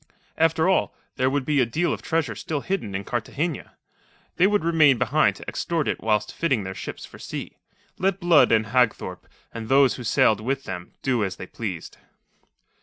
After 0.35 0.67
all, 0.67 0.95
there 1.17 1.29
would 1.29 1.45
be 1.45 1.59
a 1.61 1.65
deal 1.67 1.93
of 1.93 2.01
treasure 2.01 2.33
still 2.33 2.61
hidden 2.61 2.95
in 2.95 3.03
Cartagena. 3.03 3.75
They 4.37 4.47
would 4.47 4.63
remain 4.63 4.97
behind 4.97 5.35
to 5.35 5.47
extort 5.47 5.87
it 5.87 6.01
whilst 6.01 6.33
fitting 6.33 6.63
their 6.63 6.73
ships 6.73 7.05
for 7.05 7.19
sea. 7.19 7.57
Let 7.99 8.19
Blood 8.19 8.51
and 8.51 8.65
Hagthorpe 8.65 9.27
and 9.53 9.69
those 9.69 9.97
who 9.97 10.03
sailed 10.03 10.41
with 10.41 10.63
them 10.63 10.93
do 11.03 11.23
as 11.23 11.35
they 11.35 11.45
pleased. 11.45 11.97